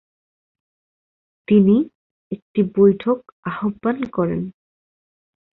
[1.47, 1.75] তিনি
[2.31, 3.17] একটি বৈঠক
[3.49, 4.41] আহ্বান করেন।